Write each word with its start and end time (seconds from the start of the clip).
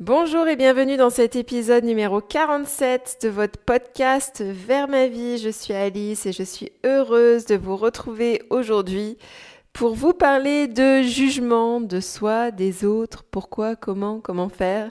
Bonjour 0.00 0.46
et 0.46 0.54
bienvenue 0.54 0.96
dans 0.96 1.10
cet 1.10 1.34
épisode 1.34 1.82
numéro 1.82 2.20
47 2.20 3.18
de 3.24 3.28
votre 3.28 3.58
podcast 3.58 4.44
Vers 4.46 4.86
ma 4.86 5.08
vie. 5.08 5.38
Je 5.38 5.48
suis 5.48 5.74
Alice 5.74 6.24
et 6.24 6.30
je 6.30 6.44
suis 6.44 6.70
heureuse 6.84 7.46
de 7.46 7.56
vous 7.56 7.74
retrouver 7.74 8.40
aujourd'hui 8.48 9.18
pour 9.72 9.96
vous 9.96 10.12
parler 10.12 10.68
de 10.68 11.02
jugement 11.02 11.80
de 11.80 11.98
soi, 11.98 12.52
des 12.52 12.84
autres, 12.84 13.24
pourquoi, 13.24 13.74
comment, 13.74 14.20
comment 14.20 14.48
faire. 14.48 14.90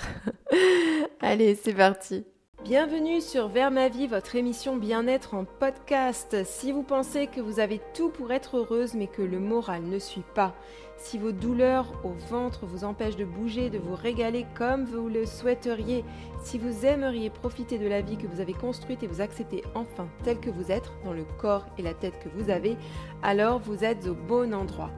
Allez, 1.21 1.55
c'est 1.55 1.73
parti. 1.73 2.25
Bienvenue 2.63 3.21
sur 3.21 3.47
Vers 3.49 3.69
ma 3.69 3.87
vie, 3.87 4.07
votre 4.07 4.35
émission 4.35 4.75
bien-être 4.75 5.35
en 5.35 5.45
podcast. 5.45 6.43
Si 6.43 6.71
vous 6.71 6.81
pensez 6.81 7.27
que 7.27 7.39
vous 7.39 7.59
avez 7.59 7.79
tout 7.93 8.09
pour 8.09 8.31
être 8.31 8.57
heureuse 8.57 8.95
mais 8.95 9.05
que 9.05 9.21
le 9.21 9.39
moral 9.39 9.83
ne 9.83 9.99
suit 9.99 10.25
pas, 10.33 10.55
si 10.97 11.19
vos 11.19 11.31
douleurs 11.31 11.93
au 12.03 12.13
ventre 12.29 12.65
vous 12.65 12.83
empêchent 12.83 13.15
de 13.15 13.25
bouger, 13.25 13.69
de 13.69 13.77
vous 13.77 13.95
régaler 13.95 14.47
comme 14.55 14.85
vous 14.85 15.07
le 15.07 15.27
souhaiteriez, 15.27 16.03
si 16.43 16.57
vous 16.57 16.83
aimeriez 16.83 17.29
profiter 17.29 17.77
de 17.77 17.87
la 17.87 18.01
vie 18.01 18.17
que 18.17 18.27
vous 18.27 18.41
avez 18.41 18.53
construite 18.53 19.03
et 19.03 19.07
vous 19.07 19.21
accepter 19.21 19.63
enfin 19.75 20.09
tel 20.23 20.39
que 20.39 20.49
vous 20.49 20.71
êtes, 20.71 20.91
dans 21.05 21.13
le 21.13 21.25
corps 21.39 21.67
et 21.77 21.83
la 21.83 21.93
tête 21.93 22.19
que 22.23 22.29
vous 22.29 22.49
avez, 22.49 22.75
alors 23.21 23.59
vous 23.59 23.83
êtes 23.83 24.07
au 24.07 24.15
bon 24.15 24.53
endroit. 24.53 24.89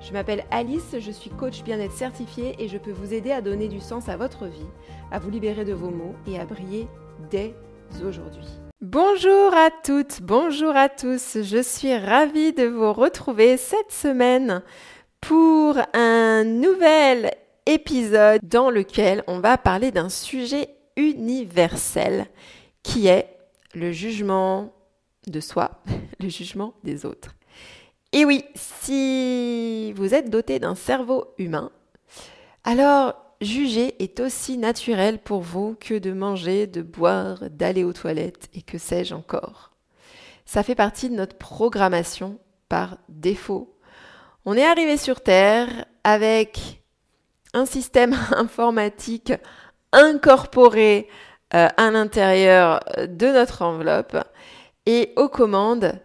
Je 0.00 0.12
m'appelle 0.12 0.44
Alice, 0.50 0.94
je 0.98 1.10
suis 1.10 1.30
coach 1.30 1.62
bien-être 1.64 1.92
certifié 1.92 2.54
et 2.58 2.68
je 2.68 2.78
peux 2.78 2.92
vous 2.92 3.12
aider 3.12 3.32
à 3.32 3.40
donner 3.40 3.66
du 3.66 3.80
sens 3.80 4.08
à 4.08 4.16
votre 4.16 4.46
vie, 4.46 4.66
à 5.10 5.18
vous 5.18 5.28
libérer 5.28 5.64
de 5.64 5.72
vos 5.72 5.90
maux 5.90 6.14
et 6.26 6.38
à 6.38 6.44
briller 6.44 6.86
dès 7.30 7.54
aujourd'hui. 8.06 8.46
Bonjour 8.80 9.52
à 9.54 9.70
toutes, 9.70 10.22
bonjour 10.22 10.76
à 10.76 10.88
tous, 10.88 11.38
je 11.42 11.60
suis 11.60 11.96
ravie 11.96 12.52
de 12.52 12.64
vous 12.64 12.92
retrouver 12.92 13.56
cette 13.56 13.90
semaine 13.90 14.62
pour 15.20 15.76
un 15.94 16.44
nouvel 16.44 17.32
épisode 17.66 18.40
dans 18.44 18.70
lequel 18.70 19.24
on 19.26 19.40
va 19.40 19.58
parler 19.58 19.90
d'un 19.90 20.10
sujet 20.10 20.68
universel 20.96 22.26
qui 22.84 23.08
est 23.08 23.26
le 23.74 23.90
jugement 23.90 24.72
de 25.26 25.40
soi, 25.40 25.82
le 26.20 26.28
jugement 26.28 26.74
des 26.84 27.04
autres. 27.04 27.34
Et 28.12 28.24
oui, 28.24 28.44
si 28.54 29.92
vous 29.92 30.14
êtes 30.14 30.30
doté 30.30 30.58
d'un 30.58 30.74
cerveau 30.74 31.26
humain, 31.38 31.70
alors 32.64 33.14
juger 33.40 33.94
est 34.02 34.20
aussi 34.20 34.58
naturel 34.58 35.18
pour 35.18 35.40
vous 35.40 35.76
que 35.78 35.98
de 35.98 36.12
manger, 36.12 36.66
de 36.66 36.82
boire, 36.82 37.50
d'aller 37.50 37.84
aux 37.84 37.92
toilettes 37.92 38.48
et 38.54 38.62
que 38.62 38.78
sais-je 38.78 39.14
encore. 39.14 39.72
Ça 40.46 40.62
fait 40.62 40.74
partie 40.74 41.10
de 41.10 41.14
notre 41.14 41.36
programmation 41.36 42.38
par 42.68 42.96
défaut 43.08 43.78
on 44.50 44.56
est 44.56 44.64
arrivé 44.64 44.96
sur 44.96 45.20
Terre 45.20 45.84
avec 46.04 46.82
un 47.52 47.66
système 47.66 48.16
informatique 48.34 49.34
incorporé 49.92 51.06
euh, 51.52 51.68
à 51.76 51.90
l'intérieur 51.90 52.80
de 52.96 53.26
notre 53.26 53.60
enveloppe 53.60 54.16
et 54.86 55.12
aux 55.16 55.28
commandes 55.28 56.00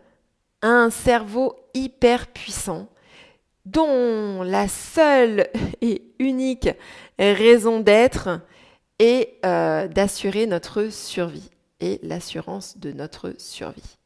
un 0.61 0.89
cerveau 0.89 1.55
hyper 1.73 2.27
puissant 2.27 2.87
dont 3.65 4.43
la 4.43 4.67
seule 4.67 5.47
et 5.81 6.03
unique 6.19 6.69
raison 7.17 7.79
d'être 7.79 8.41
est 8.99 9.39
euh, 9.45 9.87
d'assurer 9.87 10.45
notre 10.45 10.89
survie 10.89 11.49
et 11.79 11.99
l'assurance 12.03 12.77
de 12.77 12.91
notre 12.91 13.33
survie. 13.37 13.97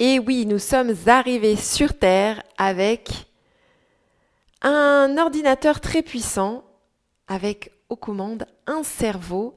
Et 0.00 0.18
oui, 0.18 0.44
nous 0.44 0.58
sommes 0.58 0.92
arrivés 1.06 1.54
sur 1.54 1.96
Terre 1.96 2.42
avec 2.58 3.28
un 4.60 5.16
ordinateur 5.18 5.80
très 5.80 6.02
puissant, 6.02 6.64
avec 7.28 7.70
aux 7.88 7.96
commandes 7.96 8.44
un 8.66 8.82
cerveau 8.82 9.54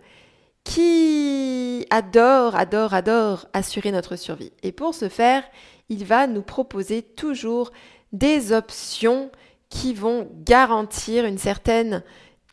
qui 0.63 1.88
adore, 1.89 2.56
adore, 2.56 2.94
adore 2.94 3.47
assurer 3.53 3.91
notre 3.91 4.16
survie. 4.16 4.51
Et 4.61 4.72
pour 4.72 4.94
ce 4.94 5.09
faire, 5.09 5.44
il 5.89 6.06
va 6.06 6.28
nous 6.28 6.44
proposer 6.44 7.01
toujours 7.01 7.72
des 8.11 8.51
options 8.51 9.31
qui 9.69 9.95
vont 9.95 10.29
garantir 10.44 11.25
une 11.25 11.40
certaine 11.40 12.03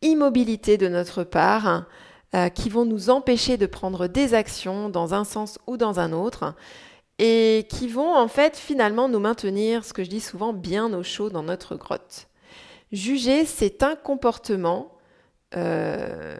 immobilité 0.01 0.79
de 0.79 0.89
notre 0.89 1.23
part, 1.23 1.85
euh, 2.35 2.49
qui 2.49 2.71
vont 2.71 2.87
nous 2.87 3.11
empêcher 3.11 3.59
de 3.59 3.67
prendre 3.67 4.07
des 4.07 4.33
actions 4.33 4.89
dans 4.89 5.13
un 5.13 5.25
sens 5.25 5.59
ou 5.67 5.77
dans 5.77 6.01
un 6.01 6.13
autre 6.13 6.55
et 7.19 7.67
qui 7.69 7.89
vont 7.89 8.15
en 8.15 8.29
fait 8.29 8.57
finalement 8.57 9.09
nous 9.09 9.21
maintenir, 9.21 9.85
ce 9.85 9.93
que 9.93 10.05
je 10.05 10.11
dis 10.11 10.21
souvent, 10.21 10.53
bien 10.53 10.93
au 10.93 11.03
chaud 11.03 11.31
dans 11.31 11.43
notre 11.43 11.77
grotte. 11.77 12.29
Juger, 12.93 13.45
c'est 13.45 13.83
un 13.83 13.97
comportement 13.97 14.93
euh, 15.57 16.37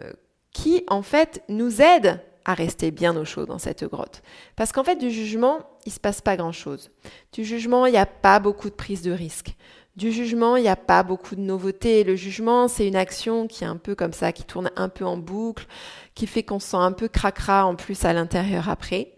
qui 0.51 0.83
en 0.87 1.01
fait 1.01 1.43
nous 1.49 1.81
aide 1.81 2.21
à 2.45 2.53
rester 2.53 2.91
bien 2.91 3.15
au 3.17 3.25
chaud 3.25 3.45
dans 3.45 3.57
cette 3.57 3.83
grotte. 3.83 4.21
Parce 4.55 4.71
qu'en 4.71 4.83
fait, 4.83 4.97
du 4.97 5.09
jugement, 5.09 5.59
il 5.85 5.89
ne 5.89 5.93
se 5.93 5.99
passe 5.99 6.21
pas 6.21 6.37
grand-chose. 6.37 6.91
Du 7.33 7.43
jugement, 7.43 7.87
il 7.87 7.91
n'y 7.91 7.97
a 7.97 8.05
pas 8.05 8.39
beaucoup 8.39 8.69
de 8.69 8.75
prise 8.75 9.01
de 9.01 9.11
risque. 9.11 9.55
Du 9.95 10.11
jugement, 10.11 10.55
il 10.55 10.63
n'y 10.63 10.69
a 10.69 10.75
pas 10.75 11.03
beaucoup 11.03 11.35
de 11.35 11.41
nouveautés. 11.41 12.03
Le 12.03 12.15
jugement, 12.15 12.67
c'est 12.67 12.87
une 12.87 12.95
action 12.97 13.47
qui 13.47 13.63
est 13.63 13.67
un 13.67 13.77
peu 13.77 13.95
comme 13.95 14.13
ça, 14.13 14.31
qui 14.31 14.43
tourne 14.43 14.69
un 14.75 14.89
peu 14.89 15.05
en 15.05 15.17
boucle, 15.17 15.65
qui 16.13 16.27
fait 16.27 16.43
qu'on 16.43 16.59
se 16.59 16.67
sent 16.67 16.77
un 16.77 16.91
peu 16.91 17.07
cracra 17.07 17.65
en 17.65 17.75
plus 17.75 18.05
à 18.05 18.13
l'intérieur 18.13 18.69
après. 18.69 19.14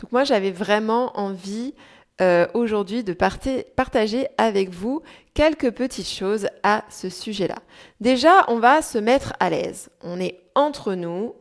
Donc 0.00 0.12
moi, 0.12 0.24
j'avais 0.24 0.50
vraiment 0.50 1.18
envie 1.18 1.74
euh, 2.22 2.46
aujourd'hui 2.54 3.04
de 3.04 3.12
partager 3.12 4.26
avec 4.38 4.70
vous 4.70 5.02
quelques 5.34 5.70
petites 5.70 6.08
choses 6.08 6.48
à 6.62 6.84
ce 6.88 7.08
sujet-là. 7.08 7.56
Déjà, 8.00 8.44
on 8.48 8.58
va 8.58 8.82
se 8.82 8.98
mettre 8.98 9.34
à 9.40 9.50
l'aise. 9.50 9.90
On 10.02 10.18
est 10.18 10.40
entre 10.54 10.94
nous. 10.94 11.34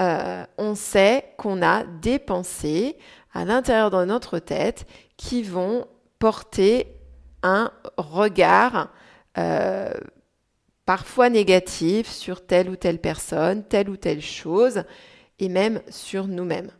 Euh, 0.00 0.44
on 0.56 0.74
sait 0.74 1.32
qu'on 1.36 1.62
a 1.62 1.84
des 1.84 2.18
pensées 2.18 2.96
à 3.34 3.44
l'intérieur 3.44 3.90
de 3.90 4.04
notre 4.04 4.38
tête 4.38 4.86
qui 5.16 5.42
vont 5.42 5.86
porter 6.18 6.94
un 7.42 7.70
regard 7.96 8.90
euh, 9.36 9.92
parfois 10.86 11.28
négatif 11.28 12.08
sur 12.08 12.46
telle 12.46 12.70
ou 12.70 12.76
telle 12.76 13.00
personne, 13.00 13.64
telle 13.64 13.90
ou 13.90 13.96
telle 13.96 14.22
chose, 14.22 14.84
et 15.38 15.48
même 15.48 15.80
sur 15.90 16.26
nous-mêmes 16.26 16.70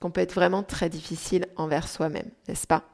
qu'on 0.00 0.10
peut 0.10 0.20
être 0.20 0.34
vraiment 0.34 0.62
très 0.62 0.88
difficile 0.88 1.46
envers 1.56 1.88
soi-même, 1.88 2.30
n'est-ce 2.46 2.66
pas? 2.66 2.84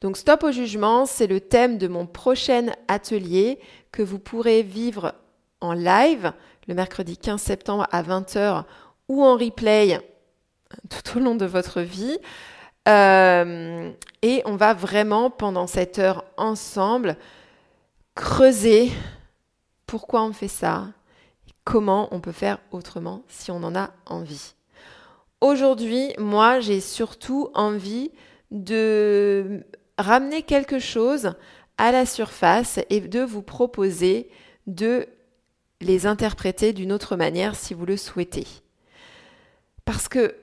Donc 0.00 0.16
stop 0.16 0.42
au 0.42 0.52
jugement, 0.52 1.06
c'est 1.06 1.26
le 1.26 1.40
thème 1.40 1.78
de 1.78 1.88
mon 1.88 2.06
prochain 2.06 2.66
atelier 2.88 3.58
que 3.90 4.02
vous 4.02 4.18
pourrez 4.18 4.62
vivre 4.62 5.14
en 5.60 5.72
live 5.72 6.32
le 6.68 6.74
mercredi 6.74 7.16
15 7.16 7.40
septembre 7.40 7.86
à 7.90 8.02
20h 8.02 8.64
ou 9.08 9.24
en 9.24 9.36
replay 9.36 9.98
tout 10.90 11.18
au 11.18 11.20
long 11.20 11.36
de 11.36 11.46
votre 11.46 11.80
vie. 11.80 12.18
Euh, 12.86 13.90
et 14.20 14.42
on 14.44 14.56
va 14.56 14.74
vraiment 14.74 15.30
pendant 15.30 15.66
cette 15.66 15.98
heure 15.98 16.24
ensemble 16.36 17.16
creuser 18.14 18.92
pourquoi 19.86 20.22
on 20.22 20.32
fait 20.32 20.48
ça, 20.48 20.88
comment 21.64 22.08
on 22.10 22.20
peut 22.20 22.32
faire 22.32 22.58
autrement 22.72 23.22
si 23.28 23.50
on 23.50 23.62
en 23.62 23.74
a 23.74 23.90
envie. 24.06 24.54
Aujourd'hui, 25.44 26.14
moi, 26.16 26.60
j'ai 26.60 26.80
surtout 26.80 27.50
envie 27.52 28.10
de 28.50 29.62
ramener 29.98 30.40
quelque 30.40 30.78
chose 30.78 31.34
à 31.76 31.92
la 31.92 32.06
surface 32.06 32.80
et 32.88 33.00
de 33.00 33.20
vous 33.20 33.42
proposer 33.42 34.30
de 34.66 35.06
les 35.82 36.06
interpréter 36.06 36.72
d'une 36.72 36.92
autre 36.92 37.16
manière 37.16 37.56
si 37.56 37.74
vous 37.74 37.84
le 37.84 37.98
souhaitez. 37.98 38.46
Parce 39.84 40.08
que 40.08 40.34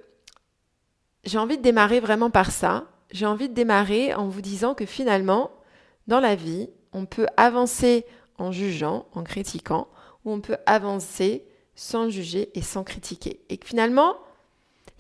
j'ai 1.24 1.40
envie 1.40 1.58
de 1.58 1.64
démarrer 1.64 2.00
vraiment 2.00 2.30
par 2.30 2.52
ça. 2.52 2.86
J'ai 3.10 3.26
envie 3.26 3.50
de 3.50 3.56
démarrer 3.56 4.14
en 4.14 4.28
vous 4.28 4.42
disant 4.42 4.76
que 4.76 4.86
finalement, 4.86 5.50
dans 6.06 6.20
la 6.20 6.36
vie, 6.36 6.70
on 6.94 7.08
peut 7.08 7.26
avancer 7.38 8.06
en 8.38 8.52
jugeant, 8.52 9.08
en 9.14 9.24
critiquant, 9.24 9.88
ou 10.26 10.32
on 10.32 10.42
peut 10.42 10.58
avancer 10.68 11.44
sans 11.74 12.12
juger 12.12 12.52
et 12.54 12.62
sans 12.62 12.84
critiquer. 12.84 13.42
Et 13.50 13.58
que 13.58 13.66
finalement, 13.66 14.16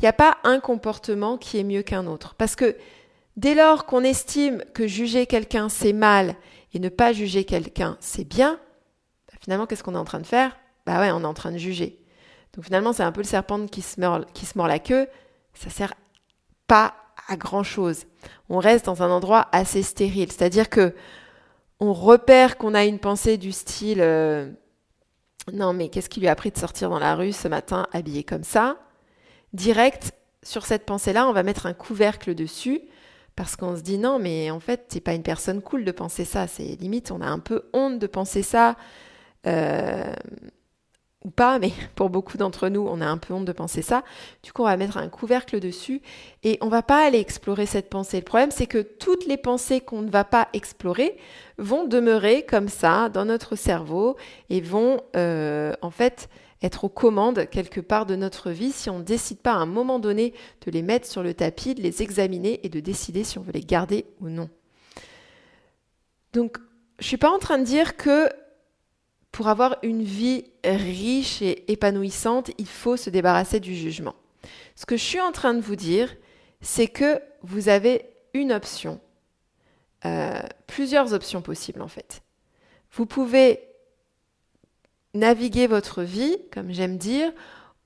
il 0.01 0.05
n'y 0.05 0.09
a 0.09 0.13
pas 0.13 0.37
un 0.43 0.59
comportement 0.59 1.37
qui 1.37 1.59
est 1.59 1.63
mieux 1.63 1.83
qu'un 1.83 2.07
autre. 2.07 2.33
Parce 2.35 2.55
que 2.55 2.75
dès 3.37 3.53
lors 3.53 3.85
qu'on 3.85 4.03
estime 4.03 4.63
que 4.73 4.87
juger 4.87 5.27
quelqu'un 5.27 5.69
c'est 5.69 5.93
mal 5.93 6.35
et 6.73 6.79
ne 6.79 6.89
pas 6.89 7.13
juger 7.13 7.43
quelqu'un 7.43 7.97
c'est 7.99 8.23
bien, 8.23 8.59
bah, 9.27 9.37
finalement 9.41 9.67
qu'est-ce 9.67 9.83
qu'on 9.83 9.93
est 9.93 9.99
en 9.99 10.05
train 10.05 10.19
de 10.19 10.25
faire? 10.25 10.57
Bah 10.87 10.99
ouais, 10.99 11.11
on 11.11 11.21
est 11.21 11.25
en 11.25 11.35
train 11.35 11.51
de 11.51 11.59
juger. 11.59 11.99
Donc 12.53 12.65
finalement 12.65 12.93
c'est 12.93 13.03
un 13.03 13.11
peu 13.11 13.21
le 13.21 13.27
serpent 13.27 13.67
qui 13.67 13.81
se 13.83 13.99
mord, 13.99 14.67
la 14.67 14.79
queue. 14.79 15.07
Ça 15.53 15.69
sert 15.69 15.93
pas 16.65 16.95
à 17.27 17.37
grand 17.37 17.63
chose. 17.63 18.05
On 18.49 18.57
reste 18.57 18.85
dans 18.87 19.03
un 19.03 19.11
endroit 19.11 19.49
assez 19.51 19.83
stérile. 19.83 20.31
C'est-à-dire 20.31 20.69
que 20.69 20.95
on 21.79 21.93
repère 21.93 22.57
qu'on 22.57 22.73
a 22.73 22.85
une 22.85 22.99
pensée 22.99 23.37
du 23.37 23.51
style 23.51 24.01
euh, 24.01 24.51
non 25.53 25.73
mais 25.73 25.89
qu'est-ce 25.89 26.09
qui 26.09 26.19
lui 26.19 26.27
a 26.27 26.35
pris 26.35 26.51
de 26.51 26.57
sortir 26.57 26.89
dans 26.89 26.99
la 26.99 27.15
rue 27.15 27.33
ce 27.33 27.47
matin 27.47 27.87
habillé 27.91 28.23
comme 28.23 28.43
ça? 28.43 28.77
Direct, 29.53 30.13
sur 30.43 30.65
cette 30.65 30.85
pensée-là, 30.85 31.27
on 31.27 31.33
va 31.33 31.43
mettre 31.43 31.65
un 31.65 31.73
couvercle 31.73 32.35
dessus 32.35 32.81
parce 33.35 33.55
qu'on 33.55 33.75
se 33.75 33.81
dit 33.81 33.97
non, 33.97 34.19
mais 34.19 34.51
en 34.51 34.59
fait, 34.59 34.87
t'es 34.89 34.99
pas 34.99 35.13
une 35.13 35.23
personne 35.23 35.61
cool 35.61 35.85
de 35.85 35.91
penser 35.91 36.25
ça. 36.25 36.47
C'est 36.47 36.63
limite, 36.79 37.11
on 37.11 37.21
a 37.21 37.27
un 37.27 37.39
peu 37.39 37.63
honte 37.73 37.99
de 37.99 38.07
penser 38.07 38.43
ça. 38.43 38.75
Euh, 39.47 40.13
ou 41.23 41.29
pas, 41.29 41.59
mais 41.59 41.71
pour 41.95 42.09
beaucoup 42.09 42.37
d'entre 42.37 42.69
nous, 42.69 42.85
on 42.87 43.01
a 43.01 43.05
un 43.05 43.17
peu 43.17 43.33
honte 43.33 43.45
de 43.45 43.51
penser 43.51 43.81
ça. 43.81 44.03
Du 44.43 44.51
coup, 44.51 44.63
on 44.63 44.65
va 44.65 44.77
mettre 44.77 44.97
un 44.97 45.09
couvercle 45.09 45.59
dessus 45.59 46.01
et 46.43 46.57
on 46.61 46.69
va 46.69 46.81
pas 46.81 47.05
aller 47.05 47.19
explorer 47.19 47.65
cette 47.65 47.89
pensée. 47.89 48.17
Le 48.17 48.25
problème, 48.25 48.51
c'est 48.51 48.67
que 48.67 48.81
toutes 48.81 49.25
les 49.25 49.37
pensées 49.37 49.81
qu'on 49.81 50.01
ne 50.01 50.09
va 50.09 50.23
pas 50.23 50.47
explorer 50.53 51.17
vont 51.57 51.85
demeurer 51.85 52.43
comme 52.45 52.69
ça 52.69 53.09
dans 53.09 53.25
notre 53.25 53.55
cerveau 53.55 54.17
et 54.49 54.61
vont 54.61 55.01
euh, 55.15 55.73
en 55.81 55.91
fait 55.91 56.29
être 56.61 56.83
aux 56.83 56.89
commandes 56.89 57.49
quelque 57.49 57.79
part 57.79 58.05
de 58.05 58.15
notre 58.15 58.51
vie 58.51 58.71
si 58.71 58.89
on 58.89 58.99
ne 58.99 59.03
décide 59.03 59.39
pas 59.39 59.53
à 59.53 59.57
un 59.57 59.65
moment 59.65 59.99
donné 59.99 60.33
de 60.65 60.71
les 60.71 60.81
mettre 60.81 61.07
sur 61.07 61.23
le 61.23 61.33
tapis, 61.33 61.75
de 61.75 61.81
les 61.81 62.01
examiner 62.01 62.59
et 62.63 62.69
de 62.69 62.79
décider 62.79 63.23
si 63.23 63.37
on 63.37 63.41
veut 63.41 63.51
les 63.51 63.61
garder 63.61 64.05
ou 64.19 64.29
non. 64.29 64.49
Donc, 66.33 66.57
je 66.99 67.07
suis 67.07 67.17
pas 67.17 67.31
en 67.31 67.39
train 67.39 67.57
de 67.57 67.63
dire 67.63 67.97
que 67.97 68.29
pour 69.31 69.47
avoir 69.47 69.77
une 69.81 70.03
vie 70.03 70.45
riche 70.63 71.41
et 71.41 71.71
épanouissante, 71.71 72.51
il 72.57 72.67
faut 72.67 72.97
se 72.97 73.09
débarrasser 73.09 73.59
du 73.59 73.75
jugement. 73.75 74.15
Ce 74.75 74.85
que 74.85 74.97
je 74.97 75.03
suis 75.03 75.21
en 75.21 75.31
train 75.31 75.53
de 75.53 75.61
vous 75.61 75.75
dire, 75.75 76.15
c'est 76.61 76.87
que 76.87 77.21
vous 77.41 77.69
avez 77.69 78.05
une 78.33 78.51
option, 78.51 78.99
euh, 80.05 80.41
plusieurs 80.67 81.13
options 81.13 81.41
possibles 81.41 81.81
en 81.81 81.87
fait. 81.87 82.21
Vous 82.91 83.05
pouvez 83.05 83.70
naviguer 85.13 85.67
votre 85.67 86.03
vie, 86.03 86.37
comme 86.53 86.71
j'aime 86.71 86.97
dire, 86.97 87.31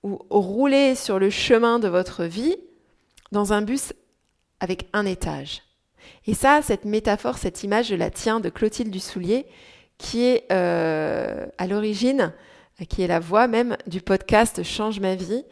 ou 0.04 0.20
rouler 0.30 0.96
sur 0.96 1.18
le 1.18 1.30
chemin 1.30 1.80
de 1.80 1.88
votre 1.88 2.26
vie 2.26 2.56
dans 3.32 3.54
un 3.54 3.62
bus 3.62 3.94
avec 4.60 4.88
un 4.94 5.06
étage. 5.06 5.64
Et 6.28 6.34
ça, 6.34 6.62
cette 6.62 6.86
métaphore, 6.86 7.38
cette 7.38 7.64
image, 7.64 7.88
je 7.88 7.96
la 7.96 8.10
tiens 8.10 8.40
de 8.40 8.50
Clotilde 8.50 8.92
Dussoulier, 8.92 9.46
qui 9.98 10.24
est 10.24 10.46
euh, 10.52 11.46
à 11.58 11.68
l'origine, 11.68 12.34
qui 12.90 13.02
est 13.02 13.08
la 13.08 13.20
voix 13.20 13.48
même 13.48 13.78
du 13.88 14.02
podcast 14.02 14.64
Change 14.64 15.00
ma 15.00 15.16
vie, 15.16 15.44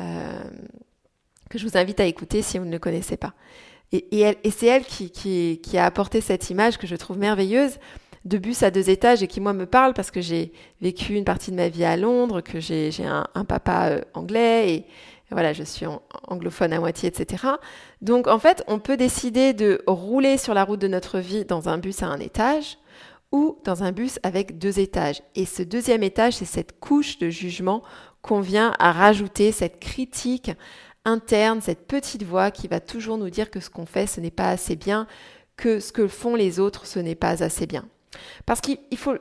euh, 0.00 0.42
que 1.48 1.58
je 1.58 1.66
vous 1.66 1.76
invite 1.76 2.00
à 2.00 2.04
écouter 2.04 2.42
si 2.42 2.58
vous 2.58 2.64
ne 2.64 2.72
le 2.72 2.78
connaissez 2.78 3.16
pas. 3.16 3.34
Et, 3.92 4.36
c'est 4.56 4.66
elle 4.66 4.84
qui, 4.84 5.10
qui, 5.10 5.78
a 5.78 5.84
apporté 5.84 6.20
cette 6.20 6.48
image 6.48 6.78
que 6.78 6.86
je 6.86 6.94
trouve 6.94 7.18
merveilleuse 7.18 7.78
de 8.24 8.38
bus 8.38 8.62
à 8.62 8.70
deux 8.70 8.90
étages 8.90 9.22
et 9.22 9.26
qui 9.26 9.40
moi 9.40 9.52
me 9.52 9.66
parle 9.66 9.94
parce 9.94 10.10
que 10.10 10.20
j'ai 10.20 10.52
vécu 10.80 11.14
une 11.14 11.24
partie 11.24 11.50
de 11.50 11.56
ma 11.56 11.68
vie 11.68 11.84
à 11.84 11.96
Londres, 11.96 12.40
que 12.40 12.60
j'ai 12.60 12.90
un, 13.04 13.44
papa 13.44 13.88
euh, 13.90 14.00
anglais 14.14 14.74
et 14.74 14.86
voilà, 15.30 15.52
je 15.52 15.62
suis 15.62 15.86
anglophone 16.26 16.72
à 16.72 16.80
moitié, 16.80 17.08
etc. 17.08 17.44
Donc 18.02 18.26
en 18.26 18.38
fait, 18.38 18.64
on 18.66 18.80
peut 18.80 18.96
décider 18.96 19.52
de 19.52 19.82
rouler 19.86 20.38
sur 20.38 20.54
la 20.54 20.64
route 20.64 20.80
de 20.80 20.88
notre 20.88 21.20
vie 21.20 21.44
dans 21.44 21.68
un 21.68 21.78
bus 21.78 22.02
à 22.02 22.06
un 22.06 22.18
étage 22.18 22.78
ou 23.30 23.58
dans 23.64 23.84
un 23.84 23.92
bus 23.92 24.18
avec 24.24 24.58
deux 24.58 24.80
étages. 24.80 25.22
Et 25.36 25.46
ce 25.46 25.62
deuxième 25.62 26.02
étage, 26.02 26.34
c'est 26.34 26.44
cette 26.44 26.80
couche 26.80 27.18
de 27.18 27.30
jugement 27.30 27.82
qu'on 28.22 28.40
vient 28.40 28.74
à 28.80 28.90
rajouter, 28.92 29.52
cette 29.52 29.78
critique 29.78 30.50
interne, 31.04 31.60
cette 31.60 31.86
petite 31.86 32.24
voix 32.24 32.50
qui 32.50 32.68
va 32.68 32.80
toujours 32.80 33.16
nous 33.16 33.30
dire 33.30 33.50
que 33.50 33.60
ce 33.60 33.70
qu'on 33.70 33.86
fait, 33.86 34.06
ce 34.06 34.20
n'est 34.20 34.30
pas 34.32 34.50
assez 34.50 34.76
bien, 34.76 35.06
que 35.56 35.78
ce 35.80 35.92
que 35.92 36.08
font 36.08 36.34
les 36.34 36.58
autres, 36.58 36.86
ce 36.86 36.98
n'est 36.98 37.14
pas 37.14 37.42
assez 37.42 37.66
bien. 37.66 37.84
Parce 38.46 38.60
qu'il 38.60 38.78
faut, 38.96 39.16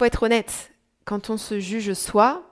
être 0.00 0.22
honnête, 0.22 0.72
quand 1.04 1.30
on 1.30 1.36
se 1.36 1.60
juge 1.60 1.92
soi, 1.94 2.42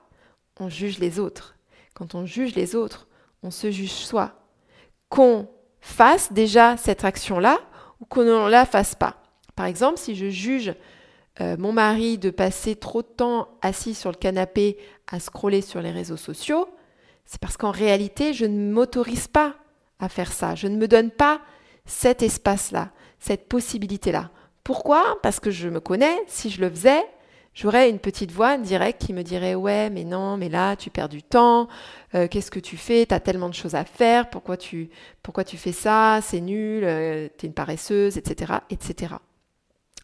on 0.59 0.69
juge 0.69 0.99
les 0.99 1.19
autres. 1.19 1.57
Quand 1.95 2.15
on 2.15 2.27
juge 2.27 2.55
les 2.55 2.75
autres, 2.75 3.09
on 3.43 3.51
se 3.51 3.71
juge 3.71 3.93
soi. 3.93 4.33
Qu'on 5.09 5.49
fasse 5.81 6.33
déjà 6.33 6.77
cette 6.77 7.05
action-là 7.05 7.59
ou 8.01 8.07
qu'on 8.07 8.25
ne 8.25 8.51
la 8.51 8.65
fasse 8.65 8.95
pas. 8.95 9.23
Par 9.55 9.67
exemple, 9.67 9.99
si 9.99 10.17
je 10.17 10.29
juge 10.29 10.75
euh, 11.41 11.57
mon 11.59 11.73
mari 11.73 12.19
de 12.19 12.31
passer 12.31 12.77
trop 12.77 13.03
de 13.03 13.09
temps 13.09 13.49
assis 13.61 13.95
sur 13.95 14.11
le 14.11 14.17
canapé 14.17 14.79
à 15.11 15.21
scroller 15.21 15.61
sur 15.61 15.83
les 15.83 15.91
réseaux 15.91 16.17
sociaux, 16.17 16.69
c'est 17.27 17.41
parce 17.41 17.57
qu'en 17.57 17.71
réalité, 17.71 18.33
je 18.33 18.45
ne 18.45 18.73
m'autorise 18.73 19.29
pas 19.29 19.57
à 19.99 20.09
faire 20.09 20.33
ça. 20.33 20.55
Je 20.55 20.67
ne 20.67 20.77
me 20.77 20.89
donne 20.89 21.11
pas 21.11 21.41
cet 21.87 22.23
espace-là, 22.23 22.91
cette 23.19 23.49
possibilité-là. 23.49 24.31
Pourquoi? 24.65 25.19
Parce 25.23 25.41
que 25.41 25.51
je 25.51 25.69
me 25.69 25.81
connais, 25.81 26.17
si 26.27 26.51
je 26.51 26.61
le 26.61 26.71
faisais, 26.71 27.05
j'aurais 27.55 27.91
une 27.91 27.99
petite 27.99 28.33
voix 28.33 28.57
directe 28.59 29.05
qui 29.05 29.13
me 29.13 29.23
dirait 29.23 29.55
ouais 29.55 29.91
mais 29.91 30.05
non 30.05 30.37
mais 30.37 30.49
là 30.49 30.75
tu 30.75 30.91
perds 30.91 31.09
du 31.11 31.23
temps. 31.23 31.69
Euh, 32.15 32.27
qu'est-ce 32.29 32.51
que 32.51 32.61
tu 32.61 32.77
fais? 32.77 33.07
Tu 33.07 33.15
as 33.15 33.21
tellement 33.21 33.49
de 33.49 33.55
choses 33.55 33.75
à 33.75 33.85
faire. 33.85 34.31
Pourquoi 34.31 34.57
tu 34.57 34.91
pourquoi 35.23 35.45
tu 35.45 35.57
fais 35.57 35.73
ça? 35.73 36.21
C'est 36.23 36.41
nul. 36.41 36.83
Euh, 36.85 37.29
tu 37.39 37.47
es 37.47 37.49
une 37.49 37.55
paresseuse 37.55 38.17
etc 38.17 38.55
etc 38.71 39.15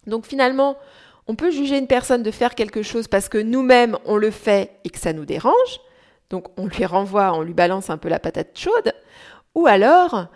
donc 0.06 0.26
finalement 0.26 0.76
on 1.26 1.34
peut 1.34 1.50
juger 1.50 1.78
une 1.78 1.86
personne 1.86 2.22
de 2.22 2.30
faire 2.30 2.54
quelque 2.54 2.82
chose 2.82 3.06
parce 3.08 3.28
que 3.28 3.38
nous-mêmes 3.38 3.96
on 4.04 4.16
le 4.16 4.30
fait 4.30 4.80
et 4.84 4.90
que 4.90 4.98
ça 4.98 5.12
nous 5.12 5.24
dérange, 5.24 5.80
donc 6.28 6.48
on 6.56 6.66
lui 6.66 6.84
renvoie, 6.84 7.32
on 7.34 7.42
lui 7.42 7.54
balance 7.54 7.90
un 7.90 7.98
peu 7.98 8.08
la 8.08 8.18
patate 8.18 8.58
chaude, 8.58 8.92
ou 9.54 9.66
alors 9.66 10.26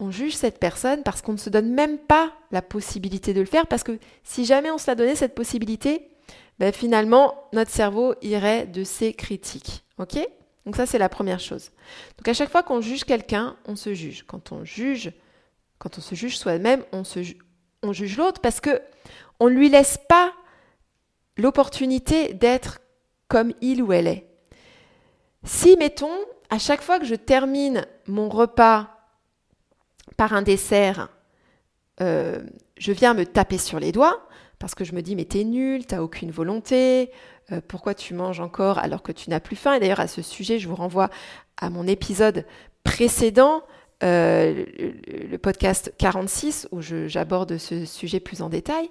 on 0.00 0.10
juge 0.10 0.34
cette 0.34 0.58
personne 0.58 1.02
parce 1.02 1.22
qu'on 1.22 1.32
ne 1.32 1.38
se 1.38 1.50
donne 1.50 1.70
même 1.70 1.98
pas 1.98 2.32
la 2.50 2.62
possibilité 2.62 3.34
de 3.34 3.40
le 3.40 3.46
faire, 3.46 3.66
parce 3.66 3.84
que 3.84 3.98
si 4.24 4.44
jamais 4.44 4.70
on 4.70 4.78
se 4.78 4.86
la 4.86 4.94
donnait 4.94 5.14
cette 5.14 5.34
possibilité, 5.34 6.08
ben 6.58 6.72
finalement 6.72 7.48
notre 7.52 7.70
cerveau 7.70 8.14
irait 8.22 8.66
de 8.66 8.82
ses 8.82 9.12
critiques. 9.12 9.84
Ok? 9.98 10.18
Donc 10.64 10.76
ça 10.76 10.86
c'est 10.86 10.98
la 10.98 11.08
première 11.08 11.40
chose. 11.40 11.70
Donc 12.16 12.26
à 12.26 12.34
chaque 12.34 12.50
fois 12.50 12.62
qu'on 12.62 12.80
juge 12.80 13.04
quelqu'un, 13.04 13.56
on 13.66 13.76
se 13.76 13.94
juge. 13.94 14.24
Quand 14.26 14.52
on 14.52 14.64
juge, 14.64 15.12
quand 15.78 15.98
on 15.98 16.00
se 16.00 16.14
juge 16.14 16.38
soi-même, 16.38 16.82
on 16.92 17.92
juge 17.92 18.16
l'autre 18.16 18.40
parce 18.40 18.60
que 18.60 18.80
on 19.38 19.48
ne 19.48 19.54
lui 19.54 19.68
laisse 19.68 19.98
pas 20.08 20.32
l'opportunité 21.36 22.34
d'être 22.34 22.80
comme 23.28 23.52
il 23.60 23.82
ou 23.82 23.92
elle 23.92 24.06
est. 24.06 24.26
Si, 25.44 25.76
mettons, 25.76 26.18
à 26.50 26.58
chaque 26.58 26.82
fois 26.82 26.98
que 26.98 27.06
je 27.06 27.14
termine 27.14 27.86
mon 28.06 28.28
repas 28.28 28.99
par 30.16 30.32
un 30.32 30.42
dessert, 30.42 31.08
euh, 32.00 32.40
je 32.78 32.92
viens 32.92 33.14
me 33.14 33.26
taper 33.26 33.58
sur 33.58 33.78
les 33.78 33.92
doigts 33.92 34.26
parce 34.58 34.74
que 34.74 34.84
je 34.84 34.94
me 34.94 35.02
dis 35.02 35.16
mais 35.16 35.24
t'es 35.24 35.44
nul, 35.44 35.86
t'as 35.86 36.00
aucune 36.00 36.30
volonté, 36.30 37.10
euh, 37.52 37.60
pourquoi 37.66 37.94
tu 37.94 38.14
manges 38.14 38.40
encore 38.40 38.78
alors 38.78 39.02
que 39.02 39.12
tu 39.12 39.30
n'as 39.30 39.40
plus 39.40 39.56
faim? 39.56 39.74
Et 39.74 39.80
d'ailleurs 39.80 40.00
à 40.00 40.08
ce 40.08 40.22
sujet, 40.22 40.58
je 40.58 40.68
vous 40.68 40.74
renvoie 40.74 41.10
à 41.56 41.70
mon 41.70 41.86
épisode 41.86 42.46
précédent, 42.84 43.62
euh, 44.02 44.64
le, 45.30 45.36
podcast 45.36 45.92
46 45.98 46.68
où 46.72 46.80
j'aborde 46.80 47.58
ce 47.58 47.84
sujet 47.84 48.20
plus 48.20 48.42
en 48.42 48.48
détail. 48.48 48.90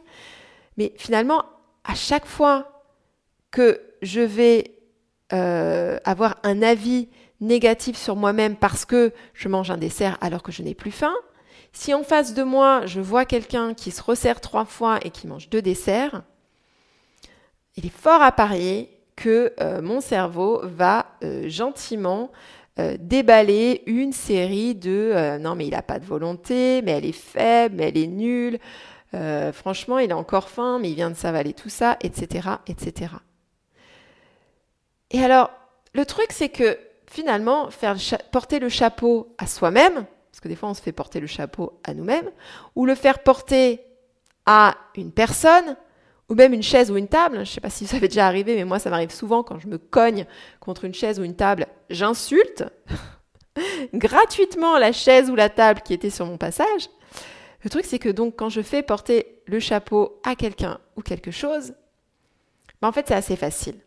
Mais 0.77 0.93
finalement, 0.97 1.43
à 1.83 1.95
chaque 1.95 2.25
fois 2.25 2.83
que 3.51 3.81
je 4.01 4.21
vais 4.21 4.75
avoir 5.31 6.39
un 6.43 6.63
avis 6.63 7.07
négatif 7.41 7.97
sur 7.97 8.15
moi-même 8.15 8.55
parce 8.55 8.85
que 8.85 9.13
je 9.33 9.47
mange 9.47 9.71
un 9.71 9.77
dessert 9.77 10.17
alors 10.21 10.43
que 10.43 10.51
je 10.51 10.61
n'ai 10.61 10.75
plus 10.75 10.91
faim, 10.91 11.13
si 11.71 11.93
en 11.93 12.03
face 12.03 12.33
de 12.33 12.43
moi, 12.43 12.85
je 12.85 12.99
vois 12.99 13.25
quelqu'un 13.25 13.73
qui 13.73 13.91
se 13.91 14.01
resserre 14.01 14.41
trois 14.41 14.65
fois 14.65 14.99
et 15.03 15.11
qui 15.11 15.27
mange 15.27 15.49
deux 15.49 15.61
desserts, 15.61 16.23
il 17.75 17.85
est 17.85 17.95
fort 17.95 18.21
à 18.21 18.31
parier 18.31 18.89
que 19.15 19.53
euh, 19.59 19.81
mon 19.81 20.01
cerveau 20.01 20.61
va 20.63 21.05
euh, 21.23 21.47
gentiment 21.49 22.31
déballer 22.97 23.83
une 23.87 24.13
série 24.13 24.73
de 24.73 25.37
non 25.41 25.53
mais 25.53 25.67
il 25.67 25.71
n'a 25.71 25.81
pas 25.81 25.99
de 25.99 26.05
volonté, 26.05 26.81
mais 26.81 26.91
elle 26.91 27.05
est 27.05 27.11
faible, 27.11 27.75
mais 27.75 27.89
elle 27.89 27.97
est 27.97 28.07
nulle, 28.07 28.57
euh, 29.13 29.51
franchement, 29.51 29.99
il 29.99 30.11
a 30.11 30.17
encore 30.17 30.49
faim, 30.49 30.79
mais 30.79 30.89
il 30.89 30.95
vient 30.95 31.09
de 31.09 31.15
s'avaler 31.15 31.53
tout 31.53 31.69
ça, 31.69 31.97
etc., 32.01 32.49
etc. 32.67 33.13
Et 35.11 35.23
alors, 35.23 35.49
le 35.93 36.05
truc, 36.05 36.27
c'est 36.29 36.49
que 36.49 36.77
finalement, 37.09 37.69
porter 38.31 38.59
le 38.59 38.69
chapeau 38.69 39.33
à 39.37 39.47
soi-même, 39.47 40.05
parce 40.31 40.39
que 40.41 40.47
des 40.47 40.55
fois, 40.55 40.69
on 40.69 40.73
se 40.73 40.81
fait 40.81 40.91
porter 40.91 41.19
le 41.19 41.27
chapeau 41.27 41.79
à 41.83 41.93
nous-mêmes, 41.93 42.29
ou 42.75 42.85
le 42.85 42.95
faire 42.95 43.19
porter 43.19 43.81
à 44.45 44.75
une 44.95 45.11
personne, 45.11 45.75
ou 46.29 46.35
même 46.35 46.53
une 46.53 46.63
chaise 46.63 46.91
ou 46.91 46.97
une 46.97 47.07
table. 47.07 47.37
Je 47.37 47.41
ne 47.41 47.45
sais 47.45 47.61
pas 47.61 47.71
si 47.71 47.87
ça 47.87 47.97
avait 47.97 48.07
déjà 48.07 48.27
arrivé, 48.27 48.55
mais 48.55 48.63
moi, 48.63 48.77
ça 48.77 48.91
m'arrive 48.91 49.11
souvent 49.11 49.41
quand 49.41 49.59
je 49.59 49.67
me 49.67 49.79
cogne 49.79 50.27
contre 50.59 50.85
une 50.85 50.93
chaise 50.93 51.19
ou 51.19 51.23
une 51.23 51.35
table, 51.35 51.65
j'insulte 51.89 52.63
gratuitement 53.93 54.77
la 54.77 54.91
chaise 54.91 55.31
ou 55.31 55.35
la 55.35 55.49
table 55.49 55.81
qui 55.81 55.93
était 55.93 56.11
sur 56.11 56.27
mon 56.27 56.37
passage. 56.37 56.89
Le 57.63 57.69
truc, 57.71 57.85
c'est 57.85 57.99
que 57.99 58.09
donc 58.09 58.35
quand 58.37 58.49
je 58.49 58.61
fais 58.61 58.83
porter 58.83 59.41
le 59.47 59.59
chapeau 59.59 60.21
à 60.23 60.35
quelqu'un 60.35 60.79
ou 60.95 61.01
quelque 61.01 61.31
chose, 61.31 61.73
ben, 62.81 62.87
en 62.87 62.91
fait, 62.91 63.07
c'est 63.07 63.15
assez 63.15 63.35
facile. 63.35 63.79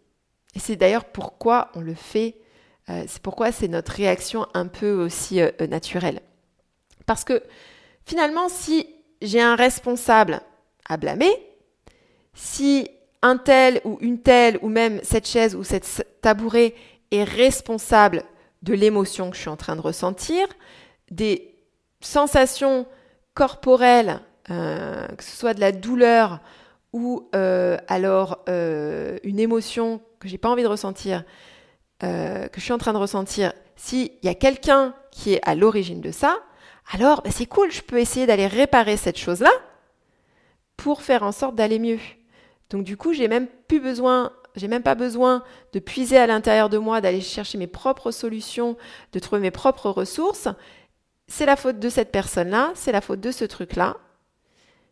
Et 0.55 0.59
c'est 0.59 0.76
d'ailleurs 0.76 1.05
pourquoi 1.05 1.71
on 1.75 1.81
le 1.81 1.95
fait, 1.95 2.37
c'est 2.89 3.23
pourquoi 3.23 3.53
c'est 3.53 3.69
notre 3.69 3.93
réaction 3.93 4.47
un 4.55 4.67
peu 4.67 4.93
aussi 4.93 5.41
euh, 5.41 5.51
naturelle. 5.69 6.21
Parce 7.07 7.25
que 7.25 7.43
finalement, 8.05 8.49
si 8.49 8.87
j'ai 9.21 9.41
un 9.41 9.55
responsable 9.55 10.41
à 10.89 10.97
blâmer, 10.97 11.33
si 12.35 12.89
un 13.23 13.37
tel 13.37 13.81
ou 13.85 13.99
une 14.01 14.21
telle, 14.21 14.59
ou 14.62 14.69
même 14.69 15.01
cette 15.03 15.29
chaise 15.29 15.55
ou 15.55 15.62
cette 15.62 16.07
tabouret 16.21 16.75
est 17.11 17.25
responsable 17.25 18.25
de 18.62 18.75
l'émotion 18.75 19.31
que 19.31 19.37
je 19.37 19.43
suis 19.43 19.51
en 19.51 19.57
train 19.57 19.77
de 19.77 19.81
ressentir, 19.81 20.47
des 21.11 21.55
sensations 22.01 22.87
corporelles, 23.35 24.21
euh, 24.51 25.07
que 25.09 25.25
ce 25.25 25.37
soit 25.37 25.55
de 25.55 25.61
la 25.61 25.73
douleur 25.73 26.41
ou 26.93 27.29
euh, 27.35 27.79
alors 27.89 28.41
euh, 28.49 29.19
une 29.23 29.39
émotion 29.39 30.01
que 30.21 30.29
j'ai 30.29 30.39
pas 30.39 30.51
envie 30.51 30.62
de 30.62 30.69
ressentir, 30.69 31.25
que 32.03 32.59
je 32.59 32.61
suis 32.61 32.73
en 32.73 32.79
train 32.79 32.93
de 32.93 32.99
ressentir, 32.99 33.53
s'il 33.77 34.11
y 34.23 34.29
a 34.29 34.35
quelqu'un 34.35 34.95
qui 35.11 35.35
est 35.35 35.41
à 35.45 35.55
l'origine 35.55 36.01
de 36.01 36.11
ça, 36.11 36.39
alors 36.93 37.23
bah, 37.23 37.31
c'est 37.31 37.47
cool, 37.47 37.71
je 37.71 37.83
peux 37.83 37.99
essayer 37.99 38.27
d'aller 38.27 38.47
réparer 38.47 38.97
cette 38.97 39.19
chose-là 39.19 39.53
pour 40.77 41.03
faire 41.03 41.23
en 41.23 41.33
sorte 41.33 41.55
d'aller 41.55 41.79
mieux. 41.79 42.01
Donc 42.71 42.85
du 42.85 42.97
coup, 42.97 43.13
j'ai 43.13 43.29
même 43.29 43.47
plus 43.69 43.81
besoin 43.81 44.33
j'ai 44.55 44.69
même 44.69 44.83
pas 44.83 44.95
besoin 44.95 45.43
de 45.73 45.79
puiser 45.79 46.19
à 46.19 46.27
l'intérieur 46.27 46.69
de 46.69 46.79
moi, 46.79 47.01
d'aller 47.01 47.21
chercher 47.21 47.59
mes 47.59 47.67
propres 47.67 48.11
solutions, 48.11 48.77
de 49.13 49.19
trouver 49.19 49.41
mes 49.41 49.51
propres 49.51 49.91
ressources. 49.91 50.49
C'est 51.27 51.47
la 51.47 51.57
faute 51.57 51.79
de 51.79 51.89
cette 51.89 52.13
personne-là, 52.13 52.73
c'est 52.75 52.93
la 52.93 53.01
faute 53.01 53.21
de 53.21 53.31
ce 53.31 53.45
truc-là, 53.45 53.97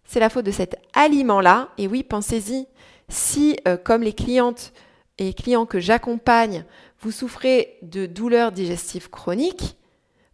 c'est 0.04 0.20
la 0.20 0.30
faute 0.30 0.46
de 0.46 0.50
cet 0.50 0.76
aliment-là. 0.94 1.68
Et 1.76 1.86
oui, 1.86 2.02
pensez-y, 2.02 2.66
si, 3.08 3.58
euh, 3.68 3.76
comme 3.76 4.02
les 4.02 4.14
clientes 4.14 4.72
et 5.18 5.34
clients 5.34 5.66
que 5.66 5.80
j'accompagne, 5.80 6.64
vous 7.00 7.10
souffrez 7.10 7.78
de 7.82 8.06
douleurs 8.06 8.52
digestives 8.52 9.10
chroniques, 9.10 9.76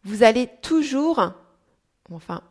vous 0.05 0.23
allez 0.23 0.49
toujours, 0.63 1.33
enfin 2.13 2.43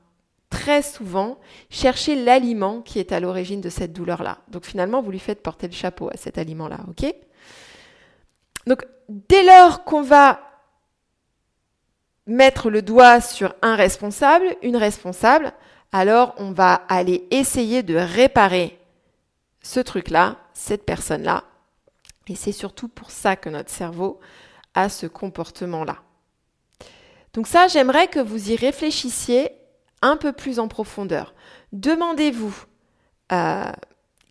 très 0.49 0.81
souvent 0.81 1.37
chercher 1.69 2.15
l'aliment 2.15 2.81
qui 2.81 2.99
est 2.99 3.11
à 3.11 3.19
l'origine 3.19 3.61
de 3.61 3.69
cette 3.69 3.91
douleur-là. 3.93 4.37
Donc 4.47 4.65
finalement, 4.65 5.01
vous 5.01 5.11
lui 5.11 5.19
faites 5.19 5.43
porter 5.43 5.67
le 5.67 5.73
chapeau 5.73 6.09
à 6.09 6.17
cet 6.17 6.37
aliment-là, 6.37 6.79
ok? 6.89 7.13
Donc 8.67 8.85
dès 9.09 9.43
lors 9.43 9.83
qu'on 9.83 10.01
va 10.01 10.39
mettre 12.25 12.69
le 12.69 12.81
doigt 12.81 13.21
sur 13.21 13.53
un 13.61 13.75
responsable, 13.75 14.55
une 14.61 14.77
responsable, 14.77 15.53
alors 15.91 16.33
on 16.37 16.51
va 16.51 16.73
aller 16.73 17.27
essayer 17.31 17.83
de 17.83 17.95
réparer 17.95 18.79
ce 19.61 19.79
truc-là, 19.79 20.37
cette 20.53 20.85
personne-là. 20.85 21.43
Et 22.27 22.35
c'est 22.35 22.51
surtout 22.51 22.87
pour 22.87 23.11
ça 23.11 23.35
que 23.35 23.49
notre 23.49 23.69
cerveau 23.69 24.19
a 24.73 24.89
ce 24.89 25.07
comportement-là. 25.07 25.97
Donc 27.33 27.47
ça, 27.47 27.67
j'aimerais 27.67 28.07
que 28.07 28.19
vous 28.19 28.51
y 28.51 28.55
réfléchissiez 28.55 29.51
un 30.01 30.17
peu 30.17 30.31
plus 30.31 30.59
en 30.59 30.67
profondeur. 30.67 31.33
Demandez-vous 31.73 32.55
euh, 33.31 33.71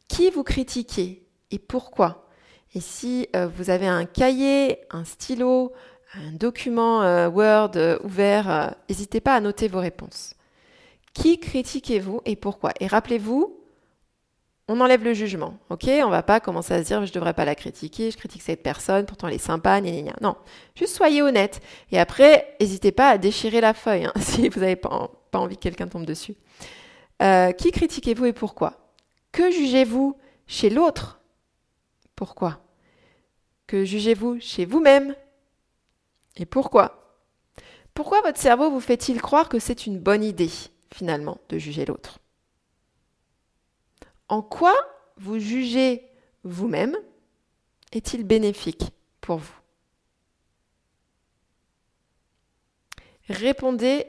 qui 0.08 0.30
vous 0.30 0.42
critiquez 0.42 1.26
et 1.50 1.58
pourquoi. 1.58 2.28
Et 2.74 2.80
si 2.80 3.28
euh, 3.36 3.46
vous 3.46 3.70
avez 3.70 3.86
un 3.86 4.04
cahier, 4.04 4.78
un 4.90 5.04
stylo, 5.04 5.72
un 6.14 6.32
document 6.32 7.02
euh, 7.02 7.28
Word 7.28 7.72
ouvert, 8.04 8.74
n'hésitez 8.88 9.20
pas 9.20 9.34
à 9.34 9.40
noter 9.40 9.68
vos 9.68 9.80
réponses. 9.80 10.34
Qui 11.12 11.38
critiquez-vous 11.38 12.20
et 12.24 12.36
pourquoi? 12.36 12.72
Et 12.80 12.86
rappelez-vous, 12.86 13.63
on 14.68 14.80
enlève 14.80 15.04
le 15.04 15.12
jugement, 15.12 15.58
ok? 15.68 15.84
On 16.04 16.08
va 16.08 16.22
pas 16.22 16.40
commencer 16.40 16.72
à 16.72 16.82
se 16.82 16.86
dire 16.86 17.04
je 17.04 17.12
devrais 17.12 17.34
pas 17.34 17.44
la 17.44 17.54
critiquer, 17.54 18.10
je 18.10 18.16
critique 18.16 18.42
cette 18.42 18.62
personne, 18.62 19.04
pourtant 19.04 19.28
elle 19.28 19.34
est 19.34 19.38
sympa, 19.38 19.80
gna, 19.80 19.90
gna, 19.90 20.14
Non, 20.22 20.36
juste 20.74 20.94
soyez 20.94 21.22
honnête. 21.22 21.60
Et 21.92 21.98
après, 21.98 22.56
n'hésitez 22.60 22.92
pas 22.92 23.10
à 23.10 23.18
déchirer 23.18 23.60
la 23.60 23.74
feuille 23.74 24.06
hein, 24.06 24.12
si 24.20 24.48
vous 24.48 24.60
n'avez 24.60 24.76
pas, 24.76 25.10
pas 25.30 25.38
envie 25.38 25.56
que 25.56 25.62
quelqu'un 25.62 25.88
tombe 25.88 26.06
dessus. 26.06 26.34
Euh, 27.22 27.52
qui 27.52 27.72
critiquez-vous 27.72 28.26
et 28.26 28.32
pourquoi? 28.32 28.92
Que 29.32 29.50
jugez-vous 29.50 30.16
chez 30.46 30.70
l'autre? 30.70 31.20
Pourquoi? 32.16 32.60
Que 33.66 33.84
jugez-vous 33.84 34.40
chez 34.40 34.64
vous-même? 34.64 35.14
Et 36.36 36.46
pourquoi? 36.46 37.18
Pourquoi 37.92 38.22
votre 38.22 38.38
cerveau 38.40 38.70
vous 38.70 38.80
fait-il 38.80 39.20
croire 39.20 39.48
que 39.48 39.58
c'est 39.58 39.86
une 39.86 39.98
bonne 39.98 40.24
idée, 40.24 40.50
finalement, 40.92 41.38
de 41.48 41.58
juger 41.58 41.84
l'autre? 41.84 42.18
En 44.28 44.42
quoi 44.42 44.74
vous 45.16 45.38
jugez 45.38 46.10
vous-même 46.42 46.96
est-il 47.92 48.24
bénéfique 48.24 48.90
pour 49.20 49.38
vous? 49.38 49.54
Répondez 53.28 54.06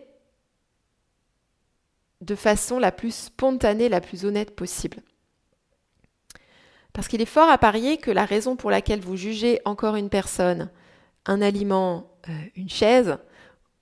de 2.21 2.35
façon 2.35 2.79
la 2.79 2.91
plus 2.91 3.13
spontanée, 3.13 3.89
la 3.89 4.01
plus 4.01 4.25
honnête 4.25 4.55
possible. 4.55 5.01
Parce 6.91 7.07
qu'il 7.07 7.21
est 7.21 7.25
fort 7.25 7.49
à 7.49 7.57
parier 7.57 7.97
que 7.97 8.11
la 8.11 8.25
raison 8.25 8.55
pour 8.55 8.71
laquelle 8.71 9.01
vous 9.01 9.17
jugez 9.17 9.59
encore 9.65 9.95
une 9.95 10.09
personne, 10.09 10.71
un 11.25 11.41
aliment, 11.41 12.09
euh, 12.29 12.31
une 12.55 12.69
chaise, 12.69 13.17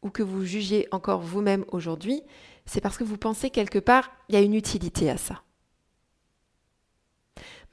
ou 0.01 0.09
que 0.09 0.23
vous 0.23 0.43
jugez 0.43 0.87
encore 0.91 1.21
vous-même 1.21 1.63
aujourd'hui, 1.69 2.23
c'est 2.65 2.81
parce 2.81 2.97
que 2.97 3.03
vous 3.03 3.17
pensez 3.17 3.49
quelque 3.49 3.79
part, 3.79 4.11
il 4.29 4.35
y 4.35 4.37
a 4.37 4.41
une 4.41 4.55
utilité 4.55 5.09
à 5.09 5.17
ça. 5.17 5.43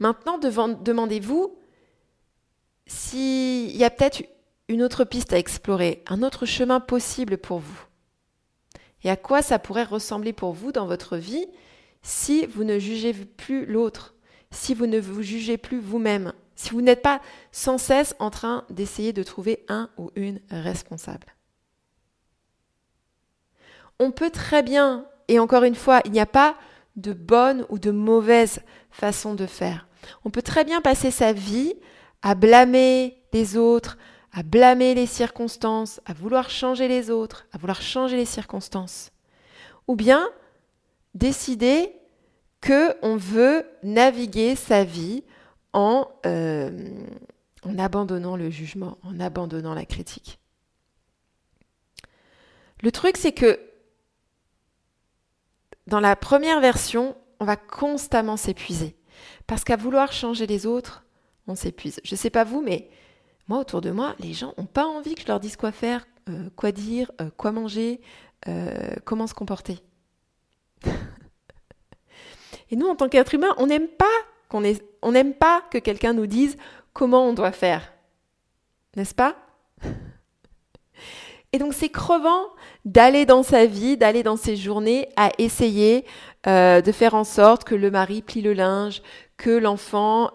Maintenant, 0.01 0.39
demandez-vous 0.39 1.57
s'il 2.87 3.77
y 3.77 3.85
a 3.85 3.91
peut-être 3.91 4.25
une 4.69 4.83
autre 4.83 5.05
piste 5.05 5.33
à 5.33 5.39
explorer, 5.39 6.03
un 6.09 6.23
autre 6.23 6.47
chemin 6.47 6.81
possible 6.81 7.39
pour 7.39 7.59
vous. 7.59 7.85
Et 9.05 9.11
à 9.11 9.17
quoi 9.17 9.43
ça 9.43 9.59
pourrait 9.59 9.85
ressembler 9.85 10.33
pour 10.33 10.53
vous 10.53 10.73
dans 10.73 10.87
votre 10.87 11.17
vie 11.17 11.47
si 12.03 12.47
vous 12.47 12.65
ne 12.65 12.79
jugez 12.79 13.13
plus 13.13 13.67
l'autre, 13.67 14.15
si 14.51 14.75
vous 14.75 14.87
ne 14.87 14.99
vous 14.99 15.23
jugez 15.23 15.59
plus 15.59 15.79
vous-même, 15.79 16.33
si 16.57 16.71
vous 16.71 16.81
n'êtes 16.81 17.03
pas 17.03 17.21
sans 17.53 17.79
cesse 17.79 18.15
en 18.19 18.31
train 18.31 18.65
d'essayer 18.71 19.13
de 19.13 19.23
trouver 19.23 19.65
un 19.69 19.91
ou 19.99 20.11
une 20.17 20.41
responsable? 20.51 21.35
On 23.99 24.13
peut 24.13 24.31
très 24.31 24.63
bien, 24.63 25.07
et 25.29 25.39
encore 25.39 25.65
une 25.65 25.75
fois, 25.75 26.01
il 26.07 26.13
n'y 26.13 26.21
a 26.21 26.27
pas 26.27 26.57
de 26.97 27.13
bonne 27.13 27.67
ou 27.69 27.79
de 27.79 27.91
mauvaise 27.91 28.61
façon 28.91 29.35
de 29.35 29.47
faire. 29.47 29.87
On 30.25 30.31
peut 30.31 30.43
très 30.43 30.65
bien 30.65 30.81
passer 30.81 31.11
sa 31.11 31.33
vie 31.33 31.75
à 32.23 32.35
blâmer 32.35 33.17
les 33.33 33.57
autres, 33.57 33.99
à 34.33 34.43
blâmer 34.43 34.95
les 34.95 35.07
circonstances, 35.07 36.01
à 36.07 36.13
vouloir 36.13 36.51
changer 36.51 36.89
les 36.89 37.11
autres, 37.11 37.47
à 37.53 37.59
vouloir 37.59 37.83
changer 37.83 38.17
les 38.17 38.25
circonstances. 38.27 39.11
Ou 39.89 39.97
bien 39.97 40.29
décider 41.15 41.93
que 42.61 42.97
on 43.03 43.17
veut 43.17 43.67
naviguer 43.83 44.55
sa 44.55 44.85
vie 44.85 45.25
en, 45.73 46.09
euh, 46.27 46.71
en 47.65 47.79
abandonnant 47.79 48.37
le 48.37 48.51
jugement, 48.51 48.99
en 49.03 49.19
abandonnant 49.19 49.75
la 49.75 49.85
critique. 49.85 50.39
Le 52.83 52.93
truc, 52.93 53.17
c'est 53.17 53.33
que 53.33 53.61
dans 55.87 56.01
la 56.01 56.17
première 56.17 56.61
version, 56.61 57.17
on 57.41 57.45
va 57.45 57.57
constamment 57.57 58.37
s'épuiser. 58.37 58.97
Parce 59.47 59.65
qu'à 59.65 59.77
vouloir 59.77 60.13
changer 60.13 60.47
les 60.47 60.67
autres, 60.67 61.05
on 61.47 61.55
s'épuise. 61.55 62.01
Je 62.05 62.15
ne 62.15 62.19
sais 62.19 62.31
pas 62.31 62.45
vous, 62.45 62.63
mais 62.63 62.91
moi, 63.49 63.59
autour 63.59 63.81
de 63.81 63.91
moi, 63.91 64.15
les 64.21 64.33
gens 64.33 64.55
n'ont 64.59 64.67
pas 64.67 64.87
envie 64.87 65.15
que 65.15 65.23
je 65.23 65.27
leur 65.27 65.41
dise 65.41 65.57
quoi 65.57 65.73
faire, 65.73 66.07
euh, 66.29 66.49
quoi 66.55 66.71
dire, 66.73 67.11
euh, 67.21 67.31
quoi 67.37 67.51
manger, 67.51 68.01
euh, 68.49 68.95
comment 69.05 69.27
se 69.27 69.35
comporter. 69.35 69.79
Et 72.71 72.77
nous, 72.77 72.87
en 72.87 72.95
tant 72.95 73.09
qu'être 73.09 73.35
humain, 73.35 73.53
on 73.59 73.67
n'aime 73.67 73.89
pas 73.89 74.07
qu'on 74.49 74.63
on 75.03 75.13
n'aime 75.13 75.35
pas 75.35 75.63
que 75.71 75.79
quelqu'un 75.79 76.13
nous 76.13 76.27
dise 76.27 76.57
comment 76.93 77.27
on 77.27 77.33
doit 77.33 77.53
faire. 77.53 77.93
N'est-ce 78.97 79.15
pas? 79.15 79.37
Et 81.53 81.59
donc 81.59 81.75
c'est 81.75 81.89
crevant 81.89 82.47
d'aller 82.85 83.27
dans 83.27 83.43
sa 83.43 83.67
vie, 83.67 83.97
d'aller 83.97 84.23
dans 84.23 84.37
ses 84.37 84.57
journées 84.57 85.09
à 85.17 85.31
essayer 85.39 86.05
de 86.47 86.93
faire 86.93 87.15
en 87.15 87.25
sorte 87.25 87.65
que 87.65 87.75
le 87.75 87.91
mari 87.91 88.23
plie 88.23 88.43
le 88.43 88.53
linge, 88.53 89.03
que 89.37 89.51
l'enfant 89.51 90.31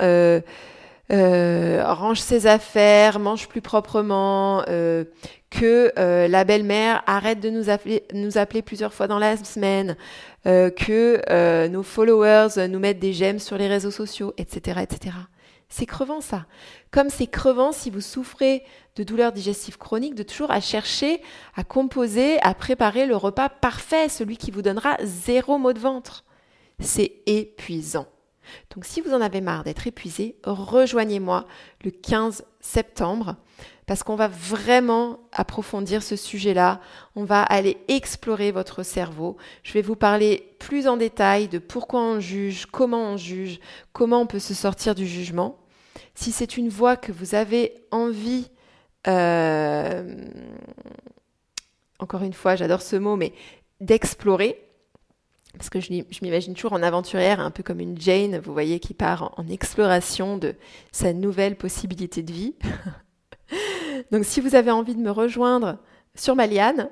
euh, 1.12 1.84
range 1.86 2.20
ses 2.20 2.48
affaires, 2.48 3.20
mange 3.20 3.48
plus 3.48 3.62
proprement, 3.62 4.64
euh, 4.70 5.04
que 5.52 5.92
euh, 6.00 6.28
la 6.28 6.44
belle-mère 6.44 7.04
arrête 7.06 7.40
de 7.40 7.50
nous 7.52 7.70
appeler, 7.70 8.04
nous 8.14 8.40
appeler 8.40 8.64
plusieurs 8.64 8.94
fois 8.94 9.08
dans 9.08 9.20
la 9.20 9.38
semaine, 9.38 9.96
que 10.46 11.68
nos 11.68 11.82
followers 11.82 12.68
nous 12.70 12.78
mettent 12.78 13.00
des 13.00 13.14
j'aime 13.14 13.40
sur 13.40 13.58
les 13.58 13.68
réseaux 13.68 13.90
sociaux, 13.90 14.32
etc., 14.38 14.82
etc. 14.84 15.16
C'est 15.70 15.86
crevant 15.86 16.22
ça. 16.22 16.46
Comme 16.92 17.10
c'est 17.10 17.28
crevant 17.28 17.72
si 17.72 17.90
vous 17.90 18.02
souffrez 18.02 18.64
de 18.96 19.04
douleurs 19.04 19.32
digestives 19.32 19.78
chroniques, 19.78 20.16
de 20.16 20.24
toujours 20.24 20.52
à 20.52 20.62
chercher, 20.62 21.22
à 21.56 21.64
composer, 21.64 22.40
à 22.42 22.54
préparer 22.54 23.06
le 23.06 23.16
repas 23.16 23.50
parfait, 23.50 24.10
celui 24.10 24.38
qui 24.38 24.52
vous 24.52 24.62
donnera 24.62 24.98
zéro 25.04 25.58
mot 25.58 25.74
de 25.74 25.80
ventre. 25.80 26.24
C'est 26.80 27.22
épuisant. 27.26 28.08
Donc 28.74 28.86
si 28.86 29.02
vous 29.02 29.14
en 29.14 29.22
avez 29.22 29.42
marre 29.42 29.64
d'être 29.64 29.88
épuisé, 29.88 30.38
rejoignez-moi 30.44 31.46
le 31.84 31.92
15 31.92 32.46
septembre 32.60 33.38
parce 33.86 34.04
qu'on 34.04 34.16
va 34.16 34.28
vraiment 34.28 35.20
approfondir 35.32 36.02
ce 36.02 36.16
sujet-là. 36.16 36.82
On 37.16 37.24
va 37.24 37.44
aller 37.44 37.78
explorer 37.88 38.52
votre 38.52 38.84
cerveau. 38.84 39.38
Je 39.64 39.74
vais 39.74 39.82
vous 39.82 39.96
parler 39.96 40.56
plus 40.60 40.88
en 40.88 40.98
détail 40.98 41.48
de 41.48 41.60
pourquoi 41.60 42.02
on 42.02 42.20
juge, 42.20 42.66
comment 42.66 43.12
on 43.12 43.18
juge, 43.18 43.60
comment 43.94 44.22
on 44.22 44.28
peut 44.28 44.40
se 44.40 44.54
sortir 44.54 44.96
du 44.96 45.06
jugement. 45.06 45.60
Si 46.16 46.32
c'est 46.32 46.58
une 46.58 46.70
voie 46.70 46.98
que 46.98 47.12
vous 47.12 47.36
avez 47.36 47.74
envie, 47.92 48.50
euh, 49.08 50.16
encore 52.00 52.24
une 52.24 52.34
fois, 52.34 52.56
j'adore 52.56 52.82
ce 52.82 52.96
mot, 52.96 53.16
mais 53.16 53.34
d'explorer, 53.82 54.60
parce 55.54 55.70
que 55.70 55.80
je, 55.80 55.92
m'imagine 56.22 56.54
toujours 56.54 56.74
en 56.74 56.84
aventurière, 56.84 57.40
un 57.40 57.52
peu 57.52 57.64
comme 57.64 57.80
une 57.80 58.00
Jane, 58.00 58.40
vous 58.40 58.54
voyez, 58.54 58.80
qui 58.80 58.94
part 58.94 59.34
en 59.38 59.48
exploration 59.48 60.38
de 60.38 60.56
sa 60.92 61.14
nouvelle 61.14 61.56
possibilité 61.56 62.24
de 62.24 62.32
vie. 62.32 62.56
Donc 64.12 64.26
si 64.26 64.42
vous 64.42 64.56
avez 64.56 64.72
envie 64.72 64.96
de 64.96 65.02
me 65.02 65.12
rejoindre 65.12 65.78
sur 66.16 66.36
ma 66.36 66.48
liane, 66.48 66.90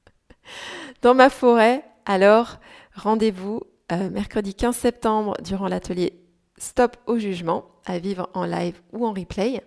dans 1.02 1.14
ma 1.14 1.30
forêt, 1.30 1.84
alors 2.06 2.58
rendez-vous 2.94 3.62
euh, 3.92 4.10
mercredi 4.10 4.54
15 4.54 4.76
septembre 4.76 5.34
durant 5.42 5.68
l'atelier 5.68 6.20
Stop 6.58 6.96
au 7.06 7.18
jugement, 7.18 7.66
à 7.86 7.98
vivre 7.98 8.28
en 8.34 8.44
live 8.44 8.80
ou 8.92 9.06
en 9.06 9.12
replay. 9.12 9.62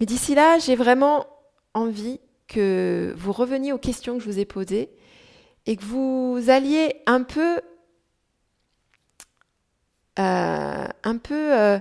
Mais 0.00 0.06
d'ici 0.06 0.34
là, 0.34 0.58
j'ai 0.58 0.74
vraiment 0.74 1.26
envie 1.72 2.20
que 2.48 3.14
vous 3.16 3.32
reveniez 3.32 3.72
aux 3.72 3.78
questions 3.78 4.18
que 4.18 4.24
je 4.24 4.30
vous 4.30 4.38
ai 4.38 4.44
posées 4.44 4.90
et 5.66 5.76
que 5.76 5.84
vous 5.84 6.44
alliez 6.48 6.96
un 7.06 7.22
peu, 7.22 7.60
euh, 10.18 10.88
un 11.04 11.18
peu 11.18 11.54
euh, 11.54 11.78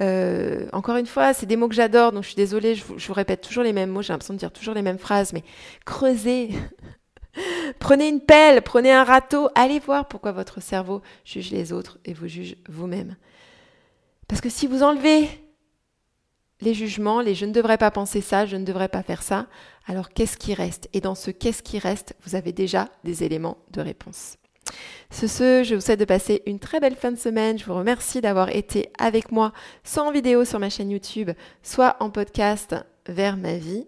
euh, 0.00 0.66
encore 0.72 0.96
une 0.96 1.06
fois, 1.06 1.34
c'est 1.34 1.46
des 1.46 1.56
mots 1.56 1.68
que 1.68 1.74
j'adore, 1.74 2.12
donc 2.12 2.22
je 2.24 2.28
suis 2.28 2.36
désolée, 2.36 2.74
je 2.74 2.84
vous, 2.84 3.12
répète 3.12 3.40
toujours 3.40 3.62
les 3.62 3.72
mêmes 3.72 3.90
mots, 3.90 4.02
j'ai 4.02 4.12
l'impression 4.12 4.34
de 4.34 4.38
dire 4.38 4.52
toujours 4.52 4.74
les 4.74 4.82
mêmes 4.82 4.98
phrases, 4.98 5.32
mais 5.32 5.44
creusez. 5.84 6.50
prenez 7.78 8.08
une 8.08 8.20
pelle, 8.20 8.62
prenez 8.62 8.92
un 8.92 9.04
râteau, 9.04 9.48
allez 9.54 9.78
voir 9.78 10.08
pourquoi 10.08 10.32
votre 10.32 10.60
cerveau 10.60 11.02
juge 11.24 11.50
les 11.50 11.72
autres 11.72 11.98
et 12.04 12.12
vous 12.12 12.28
juge 12.28 12.56
vous-même. 12.68 13.16
Parce 14.28 14.40
que 14.40 14.48
si 14.48 14.66
vous 14.66 14.82
enlevez 14.82 15.28
les 16.60 16.74
jugements, 16.74 17.20
les 17.20 17.34
je 17.34 17.46
ne 17.46 17.52
devrais 17.52 17.78
pas 17.78 17.90
penser 17.90 18.20
ça, 18.20 18.46
je 18.46 18.56
ne 18.56 18.64
devrais 18.64 18.88
pas 18.88 19.02
faire 19.02 19.22
ça, 19.22 19.46
alors 19.86 20.10
qu'est-ce 20.10 20.36
qui 20.36 20.54
reste? 20.54 20.88
Et 20.92 21.00
dans 21.00 21.14
ce 21.14 21.30
qu'est-ce 21.30 21.62
qui 21.62 21.78
reste, 21.78 22.14
vous 22.24 22.34
avez 22.34 22.52
déjà 22.52 22.88
des 23.04 23.22
éléments 23.22 23.58
de 23.70 23.80
réponse. 23.80 24.38
Ce, 25.10 25.26
ce, 25.26 25.62
je 25.64 25.74
vous 25.74 25.80
souhaite 25.80 26.00
de 26.00 26.04
passer 26.04 26.42
une 26.46 26.58
très 26.58 26.80
belle 26.80 26.96
fin 26.96 27.12
de 27.12 27.18
semaine. 27.18 27.58
Je 27.58 27.64
vous 27.64 27.74
remercie 27.74 28.20
d'avoir 28.20 28.48
été 28.48 28.90
avec 28.98 29.30
moi, 29.30 29.52
soit 29.84 30.02
en 30.02 30.12
vidéo 30.12 30.44
sur 30.44 30.58
ma 30.58 30.70
chaîne 30.70 30.90
YouTube, 30.90 31.30
soit 31.62 31.96
en 32.00 32.10
podcast 32.10 32.74
vers 33.08 33.36
ma 33.36 33.56
vie. 33.56 33.86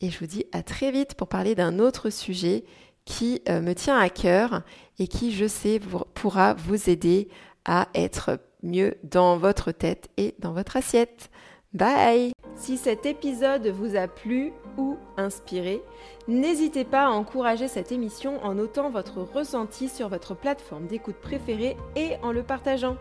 Et 0.00 0.10
je 0.10 0.18
vous 0.18 0.26
dis 0.26 0.46
à 0.52 0.62
très 0.62 0.90
vite 0.90 1.14
pour 1.14 1.28
parler 1.28 1.54
d'un 1.54 1.78
autre 1.78 2.10
sujet 2.10 2.64
qui 3.04 3.42
euh, 3.48 3.60
me 3.60 3.74
tient 3.74 3.98
à 3.98 4.08
cœur 4.08 4.62
et 4.98 5.08
qui, 5.08 5.32
je 5.32 5.46
sais, 5.46 5.80
pourra 6.14 6.54
vous 6.54 6.88
aider 6.88 7.28
à 7.64 7.88
être 7.94 8.38
mieux 8.62 8.94
dans 9.02 9.36
votre 9.36 9.72
tête 9.72 10.08
et 10.16 10.34
dans 10.38 10.52
votre 10.52 10.76
assiette. 10.76 11.30
Bye 11.72 12.32
Si 12.60 12.76
cet 12.76 13.06
épisode 13.06 13.68
vous 13.68 13.96
a 13.96 14.06
plu 14.06 14.52
ou 14.76 14.98
inspiré, 15.16 15.82
n'hésitez 16.28 16.84
pas 16.84 17.06
à 17.06 17.10
encourager 17.10 17.68
cette 17.68 17.90
émission 17.90 18.38
en 18.44 18.52
notant 18.52 18.90
votre 18.90 19.22
ressenti 19.22 19.88
sur 19.88 20.10
votre 20.10 20.34
plateforme 20.34 20.86
d'écoute 20.86 21.16
préférée 21.16 21.78
et 21.96 22.16
en 22.22 22.32
le 22.32 22.42
partageant. 22.42 22.98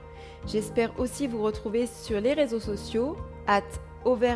J'espère 0.47 0.97
aussi 0.97 1.27
vous 1.27 1.43
retrouver 1.43 1.87
sur 1.87 2.21
les 2.21 2.33
réseaux 2.33 2.61
sociaux, 2.61 3.17
at 3.47 3.63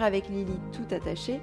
avec 0.01 0.27
Lily 0.27 0.59
tout 0.73 0.93
attaché, 0.93 1.39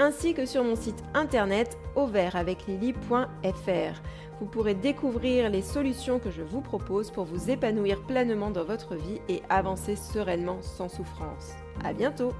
ainsi 0.00 0.34
que 0.34 0.44
sur 0.44 0.64
mon 0.64 0.74
site 0.74 1.04
internet 1.14 1.78
auvertaveclily.fr. 1.94 4.02
Vous 4.40 4.46
pourrez 4.46 4.74
découvrir 4.74 5.50
les 5.50 5.62
solutions 5.62 6.18
que 6.18 6.32
je 6.32 6.42
vous 6.42 6.62
propose 6.62 7.12
pour 7.12 7.26
vous 7.26 7.48
épanouir 7.48 8.02
pleinement 8.02 8.50
dans 8.50 8.64
votre 8.64 8.96
vie 8.96 9.20
et 9.28 9.40
avancer 9.48 9.94
sereinement 9.94 10.60
sans 10.62 10.88
souffrance. 10.88 11.52
À 11.84 11.92
bientôt! 11.92 12.32